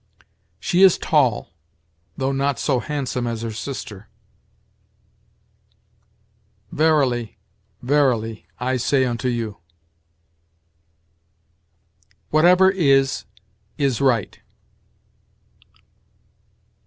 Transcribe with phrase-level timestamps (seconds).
[0.59, 1.53] "She is tall,
[2.17, 4.09] though not so handsome as her sister."
[6.71, 7.37] "Verily,
[7.83, 9.59] verily, I say unto you."
[12.31, 13.25] "Whatever is,
[13.77, 14.39] is right."